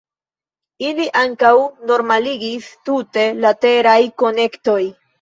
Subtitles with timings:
[0.91, 1.51] Ili ankaŭ
[1.93, 4.81] normaligis tute la teraj konektoj.